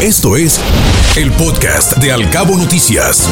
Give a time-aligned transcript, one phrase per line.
[0.00, 0.60] Esto es
[1.16, 3.28] el podcast de Alcabo Noticias.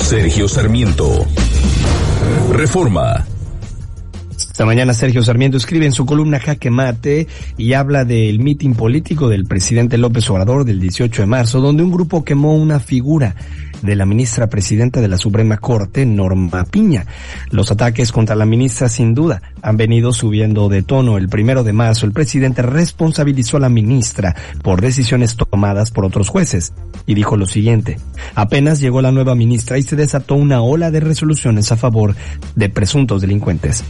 [0.00, 1.24] Sergio Sarmiento.
[2.50, 3.24] Reforma.
[4.54, 7.26] Esta mañana Sergio Sarmiento escribe en su columna Jaque Mate
[7.58, 11.90] y habla del mitin político del presidente López Obrador del 18 de marzo, donde un
[11.90, 13.34] grupo quemó una figura
[13.82, 17.04] de la ministra presidenta de la Suprema Corte, Norma Piña.
[17.50, 21.18] Los ataques contra la ministra sin duda han venido subiendo de tono.
[21.18, 26.28] El primero de marzo el presidente responsabilizó a la ministra por decisiones tomadas por otros
[26.28, 26.72] jueces
[27.06, 27.98] y dijo lo siguiente.
[28.36, 32.14] Apenas llegó la nueva ministra y se desató una ola de resoluciones a favor
[32.54, 33.82] de presuntos delincuentes.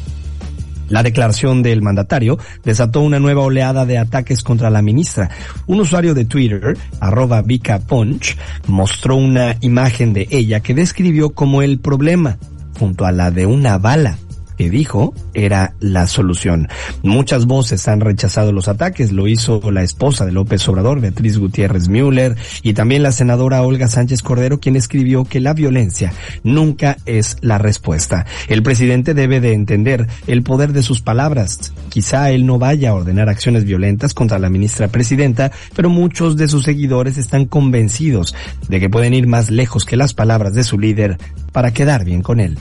[0.95, 5.29] La declaración del mandatario desató una nueva oleada de ataques contra la ministra.
[5.66, 8.37] Un usuario de Twitter, arroba Vika Punch,
[8.69, 12.38] mostró una imagen de ella que describió como el problema,
[12.79, 14.19] junto a la de una bala
[14.57, 16.69] que dijo era la solución.
[17.03, 21.89] Muchas voces han rechazado los ataques, lo hizo la esposa de López Obrador, Beatriz Gutiérrez
[21.89, 27.37] Müller, y también la senadora Olga Sánchez Cordero, quien escribió que la violencia nunca es
[27.41, 28.27] la respuesta.
[28.49, 31.73] El presidente debe de entender el poder de sus palabras.
[31.89, 36.49] Quizá él no vaya a ordenar acciones violentas contra la ministra presidenta, pero muchos de
[36.49, 38.35] sus seguidores están convencidos
[38.68, 41.18] de que pueden ir más lejos que las palabras de su líder
[41.52, 42.59] para quedar bien con él.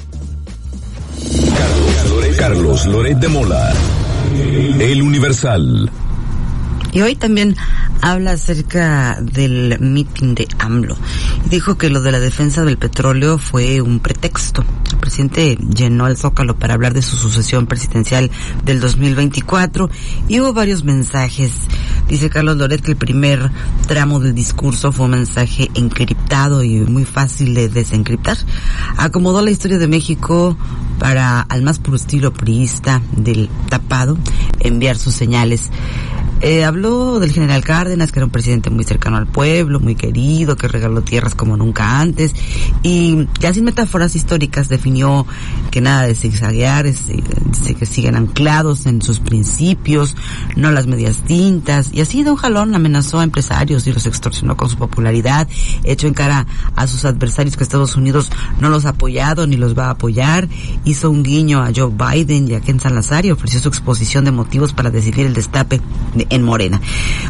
[2.38, 3.74] Carlos Loret de Mola.
[4.80, 5.92] El Universal.
[6.92, 7.56] Y hoy también
[8.02, 10.96] habla acerca del meeting de AMLO.
[11.50, 14.64] Dijo que lo de la defensa del petróleo fue un pretexto.
[14.92, 18.30] El presidente llenó el zócalo para hablar de su sucesión presidencial
[18.64, 19.90] del 2024
[20.28, 21.52] y hubo varios mensajes.
[22.08, 23.52] Dice Carlos Loret que el primer
[23.88, 28.38] tramo del discurso fue un mensaje encriptado y muy fácil de desencriptar.
[28.98, 30.58] Acomodó la historia de México
[31.00, 34.18] para, al más puro estilo priista del tapado,
[34.60, 35.70] enviar sus señales.
[36.46, 40.58] Eh, habló del general Cárdenas, que era un presidente muy cercano al pueblo, muy querido,
[40.58, 42.36] que regaló tierras como nunca antes,
[42.82, 45.26] y ya sin metáforas históricas definió
[45.72, 50.18] que nada de zigzaguear, es, dice que siguen anclados en sus principios,
[50.58, 54.58] no las medias tintas, y así de un jalón amenazó a empresarios y los extorsionó
[54.58, 55.48] con su popularidad,
[55.86, 58.30] hecho en cara a sus adversarios que Estados Unidos
[58.60, 60.50] no los ha apoyado ni los va a apoyar,
[60.84, 64.32] hizo un guiño a Joe Biden y a Ken Salazar y ofreció su exposición de
[64.32, 65.80] motivos para decidir el destape
[66.16, 66.82] de en Morena.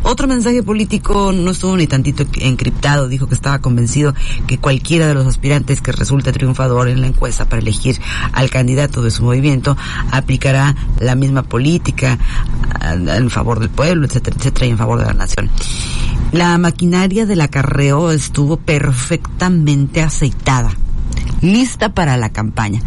[0.04, 4.14] Otro mensaje político no estuvo ni tantito encriptado, dijo que estaba convencido
[4.48, 8.00] que cualquiera de los aspirantes que resulte triunfador en la encuesta para elegir
[8.32, 9.76] al candidato de su movimiento
[10.12, 12.18] aplicará la misma política
[12.92, 15.50] en favor del pueblo, etcétera, etcétera, y en favor de la nación.
[16.32, 20.72] La maquinaria del acarreo estuvo perfectamente aceitada,
[21.42, 22.82] lista para la campaña.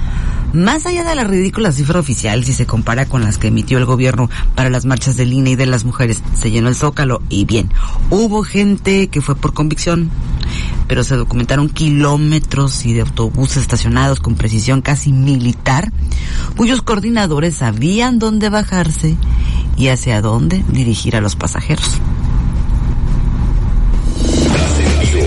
[0.53, 3.84] Más allá de la ridícula cifra oficial, si se compara con las que emitió el
[3.84, 7.45] gobierno para las marchas del INE y de las mujeres, se llenó el zócalo y
[7.45, 7.71] bien,
[8.11, 10.11] hubo gente que fue por convicción,
[10.89, 15.93] pero se documentaron kilómetros y de autobuses estacionados con precisión casi militar,
[16.56, 19.17] cuyos coordinadores sabían dónde bajarse
[19.77, 22.01] y hacia dónde dirigir a los pasajeros.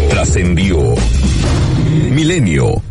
[0.09, 0.95] Trascendió.
[2.11, 2.88] Milenio.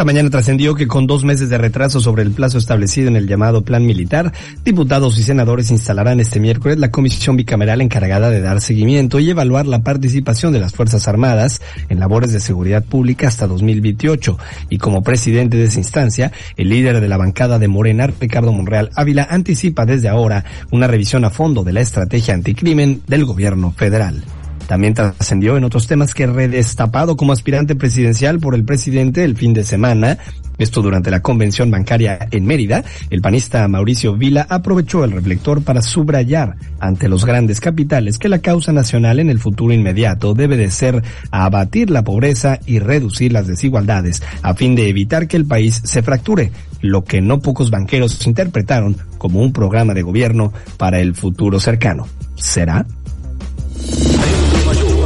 [0.00, 3.28] Esta mañana trascendió que con dos meses de retraso sobre el plazo establecido en el
[3.28, 4.32] llamado plan militar,
[4.64, 9.66] diputados y senadores instalarán este miércoles la comisión bicameral encargada de dar seguimiento y evaluar
[9.66, 11.60] la participación de las Fuerzas Armadas
[11.90, 14.38] en labores de seguridad pública hasta 2028.
[14.70, 18.88] Y como presidente de esa instancia, el líder de la bancada de Morena, Ricardo Monreal
[18.94, 24.24] Ávila, anticipa desde ahora una revisión a fondo de la estrategia anticrimen del gobierno federal.
[24.70, 29.52] También trascendió en otros temas que redestapado como aspirante presidencial por el presidente el fin
[29.52, 30.18] de semana,
[30.58, 35.82] esto durante la convención bancaria en Mérida, el panista Mauricio Vila aprovechó el reflector para
[35.82, 40.70] subrayar ante los grandes capitales que la causa nacional en el futuro inmediato debe de
[40.70, 41.02] ser
[41.32, 46.04] abatir la pobreza y reducir las desigualdades a fin de evitar que el país se
[46.04, 51.58] fracture, lo que no pocos banqueros interpretaron como un programa de gobierno para el futuro
[51.58, 52.06] cercano.
[52.36, 52.86] ¿Será?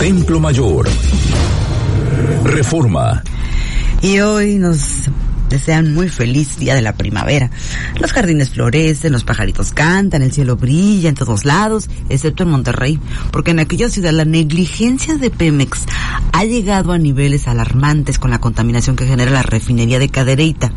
[0.04, 0.86] Templo Mayor.
[2.44, 3.22] Reforma.
[4.02, 5.08] Y hoy nos
[5.48, 7.50] desean muy feliz día de la primavera.
[7.98, 13.00] Los jardines florecen, los pajaritos cantan, el cielo brilla en todos lados, excepto en Monterrey,
[13.32, 15.86] porque en aquella ciudad la negligencia de Pemex
[16.32, 20.70] ha llegado a niveles alarmantes con la contaminación que genera la refinería de Cadereyta.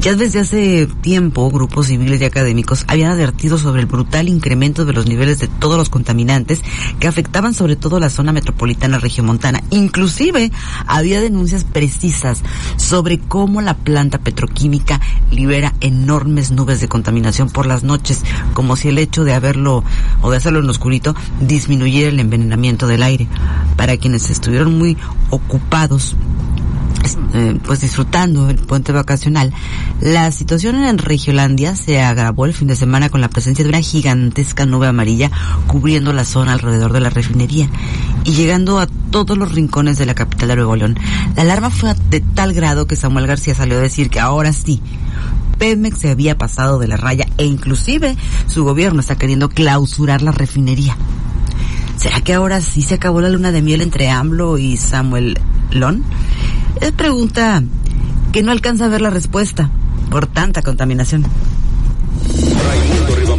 [0.00, 4.92] Ya desde hace tiempo, grupos civiles y académicos habían advertido sobre el brutal incremento de
[4.92, 6.62] los niveles de todos los contaminantes
[7.00, 9.62] que afectaban sobre todo la zona metropolitana regiomontana.
[9.70, 10.52] Inclusive
[10.86, 12.42] había denuncias precisas
[12.76, 15.00] sobre cómo la planta petroquímica
[15.30, 18.22] libera enormes nubes de contaminación por las noches,
[18.52, 19.82] como si el hecho de haberlo
[20.20, 23.26] o de hacerlo en oscurito disminuyera el envenenamiento del aire.
[23.76, 24.96] Para quienes estuvieron muy
[25.30, 26.16] ocupados
[27.34, 29.52] eh, pues disfrutando el puente vacacional.
[30.00, 33.80] La situación en Regiolandia se agravó el fin de semana con la presencia de una
[33.80, 35.30] gigantesca nube amarilla
[35.66, 37.68] cubriendo la zona alrededor de la refinería
[38.24, 40.98] y llegando a todos los rincones de la capital de Nuevo León.
[41.36, 44.80] La alarma fue de tal grado que Samuel García salió a decir que ahora sí,
[45.58, 48.16] Pemex se había pasado de la raya e inclusive
[48.46, 50.96] su gobierno está queriendo clausurar la refinería.
[51.96, 55.38] ¿Será que ahora sí se acabó la luna de miel entre AMLO y Samuel
[55.70, 56.04] Lon?
[56.80, 57.62] Es pregunta
[58.32, 59.70] que no alcanza a ver la respuesta
[60.10, 61.24] por tanta contaminación.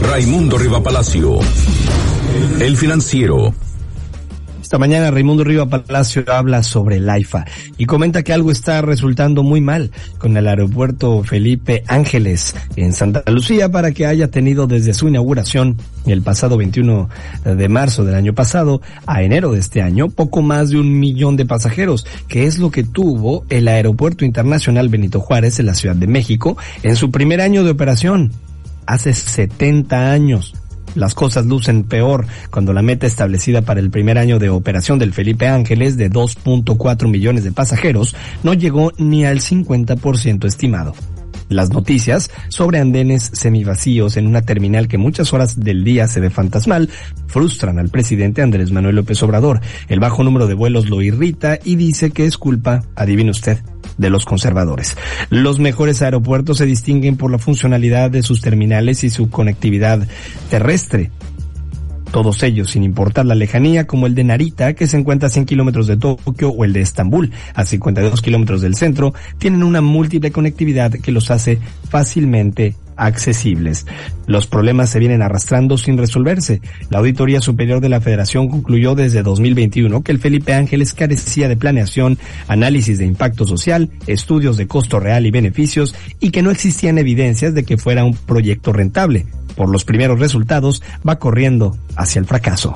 [0.01, 1.39] Raimundo Riva Palacio.
[2.59, 3.53] El financiero.
[4.67, 7.45] Esta mañana Raimundo Riva Palacio habla sobre el AIFA
[7.77, 13.23] y comenta que algo está resultando muy mal con el aeropuerto Felipe Ángeles en Santa
[13.31, 17.07] Lucía para que haya tenido desde su inauguración el pasado 21
[17.45, 21.37] de marzo del año pasado a enero de este año poco más de un millón
[21.37, 25.95] de pasajeros, que es lo que tuvo el Aeropuerto Internacional Benito Juárez en la Ciudad
[25.95, 28.33] de México en su primer año de operación,
[28.85, 30.55] hace 70 años
[30.95, 35.13] las cosas lucen peor cuando la meta establecida para el primer año de operación del
[35.13, 40.93] Felipe Ángeles de 2.4 millones de pasajeros no llegó ni al 50% estimado.
[41.49, 46.29] Las noticias sobre andenes semivacíos en una terminal que muchas horas del día se ve
[46.29, 46.89] fantasmal
[47.27, 49.61] frustran al presidente Andrés Manuel López Obrador.
[49.87, 53.59] El bajo número de vuelos lo irrita y dice que es culpa, adivine usted,
[53.97, 54.95] de los conservadores.
[55.29, 60.07] Los mejores aeropuertos se distinguen por la funcionalidad de sus terminales y su conectividad
[60.49, 61.11] terrestre.
[62.11, 65.45] Todos ellos, sin importar la lejanía, como el de Narita, que se encuentra a 100
[65.45, 70.31] kilómetros de Tokio, o el de Estambul, a 52 kilómetros del centro, tienen una múltiple
[70.31, 71.59] conectividad que los hace
[71.89, 73.85] fácilmente accesibles.
[74.25, 76.61] Los problemas se vienen arrastrando sin resolverse.
[76.89, 81.57] La Auditoría Superior de la Federación concluyó desde 2021 que el Felipe Ángeles carecía de
[81.57, 82.17] planeación,
[82.47, 87.53] análisis de impacto social, estudios de costo real y beneficios y que no existían evidencias
[87.53, 89.25] de que fuera un proyecto rentable.
[89.55, 92.75] Por los primeros resultados, va corriendo hacia el fracaso.